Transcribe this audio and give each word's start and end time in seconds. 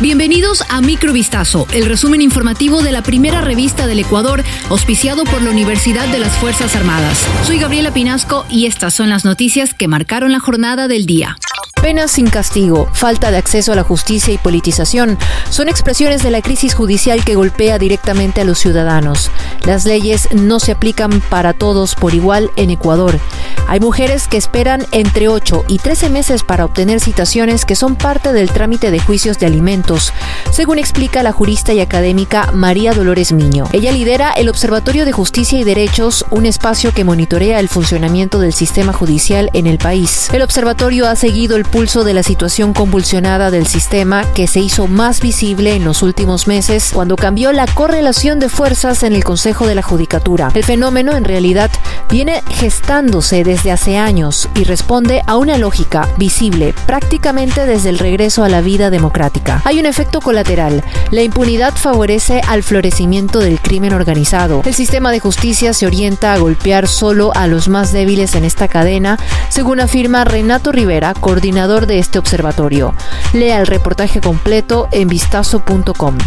Bienvenidos 0.00 0.64
a 0.68 0.80
Microvistazo, 0.80 1.66
el 1.72 1.86
resumen 1.86 2.20
informativo 2.20 2.82
de 2.82 2.90
la 2.90 3.02
primera 3.02 3.40
revista 3.40 3.86
del 3.86 4.00
Ecuador, 4.00 4.42
auspiciado 4.68 5.24
por 5.24 5.42
la 5.42 5.50
Universidad 5.50 6.08
de 6.08 6.18
las 6.18 6.32
Fuerzas 6.38 6.74
Armadas. 6.74 7.24
Soy 7.44 7.58
Gabriela 7.58 7.92
Pinasco 7.92 8.44
y 8.50 8.66
estas 8.66 8.94
son 8.94 9.10
las 9.10 9.24
noticias 9.24 9.74
que 9.74 9.88
marcaron 9.88 10.32
la 10.32 10.40
jornada 10.40 10.88
del 10.88 11.06
día. 11.06 11.36
Penas 11.82 12.12
sin 12.12 12.30
castigo, 12.30 12.88
falta 12.92 13.32
de 13.32 13.38
acceso 13.38 13.72
a 13.72 13.74
la 13.74 13.82
justicia 13.82 14.32
y 14.32 14.38
politización 14.38 15.18
son 15.50 15.68
expresiones 15.68 16.22
de 16.22 16.30
la 16.30 16.40
crisis 16.40 16.74
judicial 16.74 17.24
que 17.24 17.34
golpea 17.34 17.76
directamente 17.76 18.40
a 18.40 18.44
los 18.44 18.60
ciudadanos. 18.60 19.32
Las 19.66 19.84
leyes 19.84 20.28
no 20.32 20.60
se 20.60 20.70
aplican 20.70 21.20
para 21.22 21.52
todos 21.54 21.96
por 21.96 22.14
igual 22.14 22.52
en 22.54 22.70
Ecuador. 22.70 23.18
Hay 23.66 23.80
mujeres 23.80 24.28
que 24.28 24.36
esperan 24.36 24.86
entre 24.92 25.28
8 25.28 25.64
y 25.66 25.78
13 25.78 26.08
meses 26.08 26.44
para 26.44 26.64
obtener 26.64 27.00
citaciones 27.00 27.64
que 27.64 27.74
son 27.74 27.96
parte 27.96 28.32
del 28.32 28.50
trámite 28.50 28.92
de 28.92 29.00
juicios 29.00 29.40
de 29.40 29.46
alimentos, 29.46 29.91
según 30.50 30.78
explica 30.78 31.22
la 31.22 31.32
jurista 31.32 31.72
y 31.72 31.80
académica 31.80 32.50
María 32.52 32.92
Dolores 32.92 33.32
Miño. 33.32 33.64
Ella 33.72 33.92
lidera 33.92 34.32
el 34.32 34.48
Observatorio 34.48 35.04
de 35.04 35.12
Justicia 35.12 35.58
y 35.58 35.64
Derechos, 35.64 36.24
un 36.30 36.46
espacio 36.46 36.92
que 36.92 37.04
monitorea 37.04 37.60
el 37.60 37.68
funcionamiento 37.68 38.38
del 38.38 38.52
sistema 38.52 38.92
judicial 38.92 39.50
en 39.52 39.66
el 39.66 39.78
país. 39.78 40.28
El 40.32 40.42
observatorio 40.42 41.08
ha 41.08 41.16
seguido 41.16 41.56
el 41.56 41.64
pulso 41.64 42.04
de 42.04 42.14
la 42.14 42.22
situación 42.22 42.72
convulsionada 42.72 43.50
del 43.50 43.66
sistema 43.66 44.24
que 44.32 44.46
se 44.46 44.60
hizo 44.60 44.86
más 44.86 45.20
visible 45.20 45.74
en 45.74 45.84
los 45.84 46.02
últimos 46.02 46.46
meses 46.46 46.90
cuando 46.92 47.16
cambió 47.16 47.52
la 47.52 47.66
correlación 47.66 48.38
de 48.38 48.48
fuerzas 48.48 49.02
en 49.02 49.14
el 49.14 49.24
Consejo 49.24 49.66
de 49.66 49.74
la 49.74 49.82
Judicatura. 49.82 50.50
El 50.54 50.64
fenómeno 50.64 51.16
en 51.16 51.24
realidad 51.24 51.70
viene 52.08 52.42
gestándose 52.50 53.44
desde 53.44 53.72
hace 53.72 53.96
años 53.96 54.48
y 54.54 54.64
responde 54.64 55.22
a 55.26 55.36
una 55.36 55.58
lógica 55.58 56.08
visible 56.16 56.74
prácticamente 56.86 57.66
desde 57.66 57.88
el 57.88 57.98
regreso 57.98 58.44
a 58.44 58.48
la 58.48 58.60
vida 58.60 58.90
democrática. 58.90 59.62
Hay 59.64 59.71
un 59.78 59.86
efecto 59.86 60.20
colateral. 60.20 60.82
La 61.10 61.22
impunidad 61.22 61.74
favorece 61.74 62.40
al 62.46 62.62
florecimiento 62.62 63.38
del 63.38 63.60
crimen 63.60 63.92
organizado. 63.92 64.62
El 64.64 64.74
sistema 64.74 65.12
de 65.12 65.20
justicia 65.20 65.72
se 65.72 65.86
orienta 65.86 66.32
a 66.32 66.38
golpear 66.38 66.88
solo 66.88 67.32
a 67.34 67.46
los 67.46 67.68
más 67.68 67.92
débiles 67.92 68.34
en 68.34 68.44
esta 68.44 68.68
cadena, 68.68 69.18
según 69.48 69.80
afirma 69.80 70.24
Renato 70.24 70.72
Rivera, 70.72 71.14
coordinador 71.14 71.86
de 71.86 71.98
este 71.98 72.18
observatorio. 72.18 72.94
Lea 73.32 73.60
el 73.60 73.66
reportaje 73.66 74.20
completo 74.20 74.88
en 74.90 75.08
vistazo.com. 75.08 76.18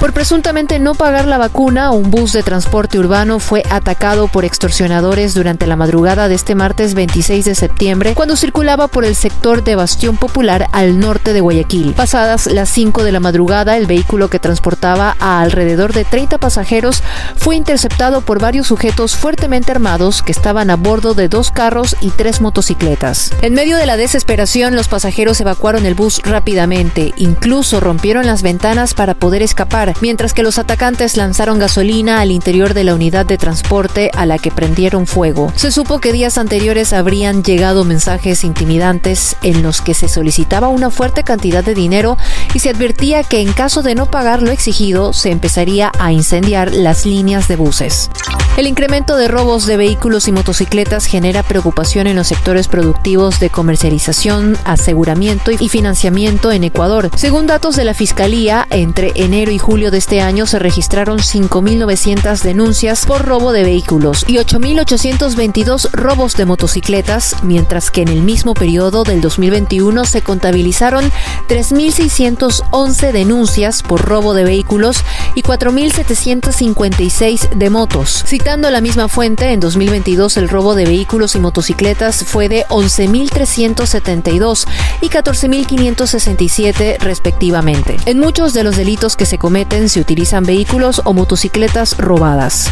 Por 0.00 0.12
presuntamente 0.12 0.78
no 0.78 0.94
pagar 0.94 1.26
la 1.26 1.38
vacuna, 1.38 1.90
un 1.90 2.10
bus 2.10 2.32
de 2.32 2.42
transporte 2.42 2.98
urbano 2.98 3.38
fue 3.38 3.62
atacado 3.70 4.28
por 4.28 4.44
extorsionadores 4.44 5.34
durante 5.34 5.66
la 5.66 5.76
madrugada 5.76 6.28
de 6.28 6.34
este 6.34 6.54
martes 6.54 6.94
26 6.94 7.44
de 7.44 7.54
septiembre, 7.54 8.14
cuando 8.14 8.36
circulaba 8.36 8.88
por 8.88 9.04
el 9.04 9.14
sector 9.14 9.64
de 9.64 9.76
Bastión 9.76 10.16
Popular 10.16 10.68
al 10.72 10.98
norte 10.98 11.32
de 11.32 11.40
Guayaquil. 11.40 11.94
Pasadas 11.94 12.46
las 12.46 12.68
5 12.68 13.02
de 13.02 13.12
la 13.12 13.20
madrugada, 13.20 13.76
el 13.76 13.86
vehículo 13.86 14.28
que 14.28 14.38
transportaba 14.38 15.16
a 15.20 15.40
alrededor 15.40 15.94
de 15.94 16.04
30 16.04 16.38
pasajeros 16.38 17.02
fue 17.36 17.56
interceptado 17.56 18.20
por 18.20 18.40
varios 18.40 18.66
sujetos 18.66 19.16
fuertemente 19.16 19.72
armados 19.72 20.22
que 20.22 20.32
estaban 20.32 20.70
a 20.70 20.76
bordo 20.76 21.14
de 21.14 21.28
dos 21.28 21.50
carros 21.50 21.96
y 22.00 22.10
tres 22.10 22.40
motocicletas. 22.40 23.30
En 23.40 23.54
medio 23.54 23.78
de 23.78 23.86
la 23.86 23.96
desesperación, 23.96 24.74
los 24.74 24.88
pasajeros 24.88 25.40
evacuaron 25.40 25.86
el 25.86 25.94
bus 25.94 26.20
rápidamente, 26.24 27.14
incluso 27.16 27.80
rompieron 27.80 28.26
las 28.26 28.42
ventanas 28.42 28.92
para 28.92 29.14
poder 29.14 29.40
escapar 29.42 29.83
mientras 30.00 30.32
que 30.32 30.42
los 30.42 30.58
atacantes 30.58 31.16
lanzaron 31.16 31.58
gasolina 31.58 32.20
al 32.20 32.30
interior 32.30 32.74
de 32.74 32.84
la 32.84 32.94
unidad 32.94 33.26
de 33.26 33.38
transporte 33.38 34.10
a 34.14 34.24
la 34.24 34.38
que 34.38 34.50
prendieron 34.50 35.06
fuego. 35.06 35.52
Se 35.56 35.70
supo 35.70 36.00
que 36.00 36.12
días 36.12 36.38
anteriores 36.38 36.92
habrían 36.92 37.42
llegado 37.42 37.84
mensajes 37.84 38.44
intimidantes 38.44 39.36
en 39.42 39.62
los 39.62 39.80
que 39.80 39.94
se 39.94 40.08
solicitaba 40.08 40.68
una 40.68 40.90
fuerte 40.90 41.24
cantidad 41.24 41.64
de 41.64 41.74
dinero 41.74 42.16
y 42.54 42.60
se 42.60 42.70
advertía 42.70 43.22
que 43.22 43.40
en 43.40 43.52
caso 43.52 43.82
de 43.82 43.94
no 43.94 44.06
pagar 44.06 44.42
lo 44.42 44.50
exigido 44.50 45.12
se 45.12 45.30
empezaría 45.30 45.92
a 45.98 46.12
incendiar 46.12 46.72
las 46.72 47.06
líneas 47.06 47.48
de 47.48 47.56
buses. 47.56 48.10
El 48.56 48.68
incremento 48.68 49.16
de 49.16 49.26
robos 49.26 49.66
de 49.66 49.76
vehículos 49.76 50.28
y 50.28 50.32
motocicletas 50.32 51.06
genera 51.06 51.42
preocupación 51.42 52.06
en 52.06 52.14
los 52.14 52.28
sectores 52.28 52.68
productivos 52.68 53.40
de 53.40 53.50
comercialización, 53.50 54.56
aseguramiento 54.64 55.50
y 55.50 55.68
financiamiento 55.68 56.52
en 56.52 56.62
Ecuador. 56.62 57.10
Según 57.16 57.48
datos 57.48 57.74
de 57.74 57.84
la 57.84 57.94
Fiscalía, 57.94 58.68
entre 58.70 59.10
enero 59.16 59.50
y 59.50 59.58
julio 59.74 59.90
de 59.90 59.98
este 59.98 60.20
año 60.20 60.46
se 60.46 60.60
registraron 60.60 61.18
5.900 61.18 62.42
denuncias 62.42 63.06
por 63.06 63.24
robo 63.24 63.50
de 63.50 63.64
vehículos 63.64 64.24
y 64.28 64.36
8.822 64.36 65.90
robos 65.90 66.36
de 66.36 66.44
motocicletas, 66.44 67.42
mientras 67.42 67.90
que 67.90 68.02
en 68.02 68.08
el 68.08 68.22
mismo 68.22 68.54
periodo 68.54 69.02
del 69.02 69.20
2021 69.20 70.04
se 70.04 70.22
contabilizaron 70.22 71.10
3.611 71.48 73.10
denuncias 73.10 73.82
por 73.82 74.02
robo 74.02 74.32
de 74.32 74.44
vehículos 74.44 75.02
y 75.34 75.42
4.756 75.42 77.48
de 77.48 77.68
motos. 77.68 78.22
Citando 78.28 78.70
la 78.70 78.80
misma 78.80 79.08
fuente, 79.08 79.50
en 79.50 79.58
2022 79.58 80.36
el 80.36 80.50
robo 80.50 80.76
de 80.76 80.84
vehículos 80.84 81.34
y 81.34 81.40
motocicletas 81.40 82.24
fue 82.24 82.48
de 82.48 82.64
11.372 82.66 84.68
y 85.00 85.08
14.567 85.08 86.98
respectivamente. 87.00 87.96
En 88.06 88.20
muchos 88.20 88.54
de 88.54 88.62
los 88.62 88.76
delitos 88.76 89.16
que 89.16 89.26
se 89.26 89.36
cometen 89.36 89.63
se 89.88 90.00
utilizan 90.00 90.44
vehículos 90.44 91.02
o 91.04 91.12
motocicletas 91.12 91.96
robadas. 91.98 92.70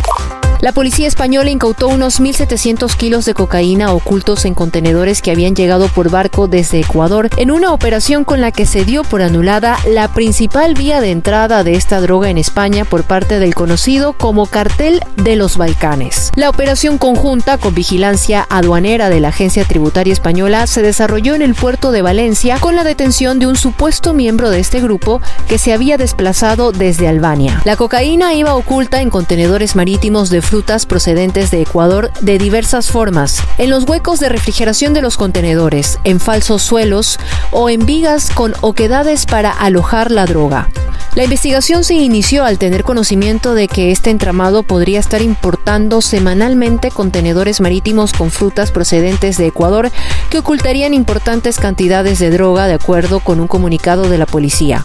La 0.62 0.70
policía 0.70 1.08
española 1.08 1.50
incautó 1.50 1.88
unos 1.88 2.20
1.700 2.20 2.94
kilos 2.94 3.24
de 3.24 3.34
cocaína 3.34 3.92
ocultos 3.92 4.44
en 4.44 4.54
contenedores 4.54 5.20
que 5.20 5.32
habían 5.32 5.56
llegado 5.56 5.88
por 5.88 6.08
barco 6.08 6.46
desde 6.46 6.78
Ecuador 6.78 7.28
en 7.36 7.50
una 7.50 7.72
operación 7.72 8.22
con 8.22 8.40
la 8.40 8.52
que 8.52 8.64
se 8.64 8.84
dio 8.84 9.02
por 9.02 9.22
anulada 9.22 9.76
la 9.88 10.06
principal 10.06 10.74
vía 10.74 11.00
de 11.00 11.10
entrada 11.10 11.64
de 11.64 11.74
esta 11.74 12.00
droga 12.00 12.30
en 12.30 12.38
España 12.38 12.84
por 12.84 13.02
parte 13.02 13.40
del 13.40 13.56
conocido 13.56 14.12
como 14.12 14.46
Cartel 14.46 15.00
de 15.16 15.34
los 15.34 15.56
Balcanes. 15.56 16.30
La 16.36 16.48
operación 16.48 16.96
conjunta 16.96 17.58
con 17.58 17.74
vigilancia 17.74 18.46
aduanera 18.48 19.10
de 19.10 19.18
la 19.18 19.30
Agencia 19.30 19.64
Tributaria 19.64 20.12
Española 20.12 20.68
se 20.68 20.80
desarrolló 20.80 21.34
en 21.34 21.42
el 21.42 21.56
puerto 21.56 21.90
de 21.90 22.02
Valencia 22.02 22.58
con 22.60 22.76
la 22.76 22.84
detención 22.84 23.40
de 23.40 23.48
un 23.48 23.56
supuesto 23.56 24.14
miembro 24.14 24.48
de 24.48 24.60
este 24.60 24.80
grupo 24.80 25.20
que 25.48 25.58
se 25.58 25.72
había 25.72 25.98
desplazado 25.98 26.70
desde 26.70 27.08
Albania. 27.08 27.60
La 27.64 27.74
cocaína 27.74 28.34
iba 28.34 28.54
oculta 28.54 29.02
en 29.02 29.10
contenedores 29.10 29.74
marítimos 29.74 30.30
de 30.30 30.51
frutas 30.52 30.84
procedentes 30.84 31.50
de 31.50 31.62
Ecuador 31.62 32.10
de 32.20 32.36
diversas 32.36 32.90
formas, 32.90 33.42
en 33.56 33.70
los 33.70 33.84
huecos 33.84 34.20
de 34.20 34.28
refrigeración 34.28 34.92
de 34.92 35.00
los 35.00 35.16
contenedores, 35.16 35.98
en 36.04 36.20
falsos 36.20 36.60
suelos 36.60 37.18
o 37.52 37.70
en 37.70 37.86
vigas 37.86 38.30
con 38.30 38.52
oquedades 38.60 39.24
para 39.24 39.50
alojar 39.50 40.10
la 40.10 40.26
droga. 40.26 40.68
La 41.14 41.24
investigación 41.24 41.84
se 41.84 41.94
inició 41.94 42.44
al 42.44 42.58
tener 42.58 42.84
conocimiento 42.84 43.54
de 43.54 43.66
que 43.66 43.92
este 43.92 44.10
entramado 44.10 44.62
podría 44.62 45.00
estar 45.00 45.22
importando 45.22 46.02
semanalmente 46.02 46.90
contenedores 46.90 47.62
marítimos 47.62 48.12
con 48.12 48.30
frutas 48.30 48.72
procedentes 48.72 49.38
de 49.38 49.46
Ecuador 49.46 49.90
que 50.28 50.40
ocultarían 50.40 50.92
importantes 50.92 51.58
cantidades 51.58 52.19
de 52.19 52.28
droga 52.28 52.66
de 52.66 52.74
acuerdo 52.74 53.20
con 53.20 53.40
un 53.40 53.48
comunicado 53.48 54.10
de 54.10 54.19
la 54.19 54.26
policía. 54.26 54.84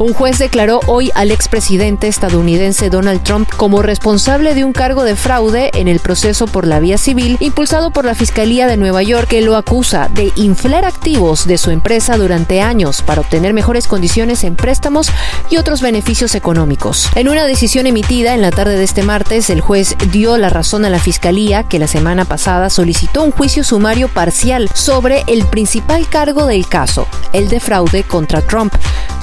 Un 0.00 0.12
juez 0.12 0.38
declaró 0.38 0.80
hoy 0.88 1.12
al 1.14 1.30
expresidente 1.30 2.08
estadounidense 2.08 2.90
Donald 2.90 3.22
Trump 3.22 3.48
como 3.56 3.80
responsable 3.80 4.54
de 4.54 4.64
un 4.64 4.72
cargo 4.72 5.04
de 5.04 5.14
fraude 5.14 5.70
en 5.74 5.86
el 5.86 6.00
proceso 6.00 6.46
por 6.46 6.66
la 6.66 6.80
vía 6.80 6.98
civil 6.98 7.36
impulsado 7.38 7.92
por 7.92 8.04
la 8.04 8.16
Fiscalía 8.16 8.66
de 8.66 8.76
Nueva 8.76 9.04
York 9.04 9.28
que 9.28 9.40
lo 9.40 9.56
acusa 9.56 10.08
de 10.12 10.32
inflar 10.34 10.84
activos 10.84 11.46
de 11.46 11.58
su 11.58 11.70
empresa 11.70 12.16
durante 12.16 12.60
años 12.60 13.02
para 13.02 13.20
obtener 13.20 13.54
mejores 13.54 13.86
condiciones 13.86 14.42
en 14.42 14.56
préstamos 14.56 15.10
y 15.48 15.58
otros 15.58 15.80
beneficios 15.80 16.34
económicos. 16.34 17.08
En 17.14 17.28
una 17.28 17.44
decisión 17.44 17.86
emitida 17.86 18.34
en 18.34 18.42
la 18.42 18.50
tarde 18.50 18.76
de 18.76 18.84
este 18.84 19.04
martes, 19.04 19.48
el 19.48 19.60
juez 19.60 19.96
dio 20.10 20.36
la 20.38 20.50
razón 20.50 20.84
a 20.84 20.90
la 20.90 20.98
Fiscalía 20.98 21.62
que 21.62 21.78
la 21.78 21.86
semana 21.86 22.24
pasada 22.24 22.68
solicitó 22.68 23.22
un 23.22 23.30
juicio 23.30 23.62
sumario 23.62 24.08
parcial 24.08 24.68
sobre 24.74 25.22
el 25.28 25.46
principal 25.46 26.08
cargo 26.08 26.46
del 26.46 26.66
caso, 26.66 27.06
el 27.32 27.48
de 27.48 27.60
fraude 27.60 28.02
contra 28.02 28.42
Trump, 28.42 28.74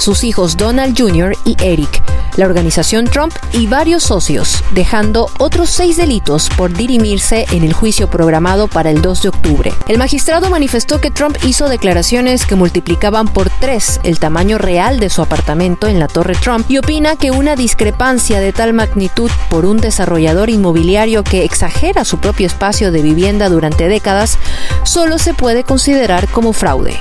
sus 0.01 0.23
hijos 0.23 0.57
Donald 0.57 0.99
Jr. 0.99 1.37
y 1.45 1.55
Eric, 1.63 2.01
la 2.35 2.47
organización 2.47 3.05
Trump 3.05 3.33
y 3.53 3.67
varios 3.67 4.01
socios, 4.03 4.63
dejando 4.71 5.29
otros 5.37 5.69
seis 5.69 5.95
delitos 5.95 6.49
por 6.49 6.73
dirimirse 6.73 7.45
en 7.51 7.63
el 7.63 7.73
juicio 7.73 8.09
programado 8.09 8.67
para 8.67 8.89
el 8.89 9.03
2 9.03 9.21
de 9.21 9.29
octubre. 9.29 9.73
El 9.87 9.99
magistrado 9.99 10.49
manifestó 10.49 10.99
que 10.99 11.11
Trump 11.11 11.37
hizo 11.45 11.69
declaraciones 11.69 12.47
que 12.47 12.55
multiplicaban 12.55 13.27
por 13.27 13.51
tres 13.59 13.99
el 14.03 14.17
tamaño 14.17 14.57
real 14.57 14.99
de 14.99 15.11
su 15.11 15.21
apartamento 15.21 15.87
en 15.87 15.99
la 15.99 16.07
Torre 16.07 16.33
Trump 16.33 16.65
y 16.67 16.79
opina 16.79 17.15
que 17.15 17.29
una 17.29 17.55
discrepancia 17.55 18.39
de 18.39 18.53
tal 18.53 18.73
magnitud 18.73 19.29
por 19.51 19.65
un 19.65 19.77
desarrollador 19.77 20.49
inmobiliario 20.49 21.23
que 21.23 21.43
exagera 21.43 22.05
su 22.05 22.17
propio 22.17 22.47
espacio 22.47 22.91
de 22.91 23.03
vivienda 23.03 23.49
durante 23.49 23.87
décadas 23.87 24.39
solo 24.83 25.19
se 25.19 25.35
puede 25.35 25.63
considerar 25.63 26.27
como 26.27 26.53
fraude. 26.53 26.99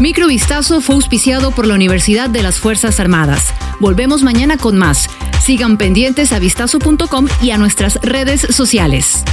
Microvistazo 0.00 0.80
fue 0.80 0.94
auspiciado 0.94 1.50
por 1.50 1.66
la 1.66 1.74
Universidad 1.74 2.30
de 2.30 2.42
las 2.42 2.60
Fuerzas 2.60 3.00
Armadas. 3.00 3.52
Volvemos 3.80 4.22
mañana 4.22 4.56
con 4.56 4.76
más. 4.76 5.08
Sigan 5.42 5.76
pendientes 5.76 6.32
a 6.32 6.38
vistazo.com 6.38 7.26
y 7.42 7.50
a 7.50 7.58
nuestras 7.58 7.96
redes 8.02 8.42
sociales. 8.42 9.24